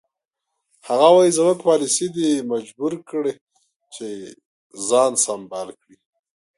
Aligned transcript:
هغه 0.87 1.07
وایي 1.15 1.31
زموږ 1.37 1.57
پالیسي 1.67 2.07
دی 2.15 2.29
مجبور 2.51 2.93
کړی 3.09 3.33
چې 3.93 4.07
ځان 4.87 5.11
سمبال 5.25 5.69
کړي. 5.81 5.95